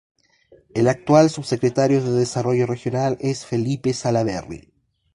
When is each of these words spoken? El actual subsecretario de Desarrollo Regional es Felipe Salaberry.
El 0.73 0.87
actual 0.87 1.29
subsecretario 1.29 2.01
de 2.03 2.09
Desarrollo 2.13 2.65
Regional 2.65 3.19
es 3.19 3.45
Felipe 3.45 3.93
Salaberry. 3.93 4.73